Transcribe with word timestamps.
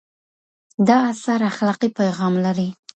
دا 0.87 0.97
اثر 1.11 1.39
اخلاقي 1.51 1.89
پیغام 1.99 2.33
لري. 2.45 2.69